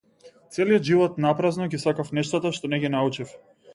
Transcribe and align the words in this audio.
Целиот 0.55 0.87
живот 0.87 1.19
напразно 1.27 1.67
ги 1.75 1.81
сакав 1.83 2.11
нештата 2.21 2.53
што 2.59 2.71
не 2.73 2.81
ги 2.87 2.93
научив. 2.97 3.37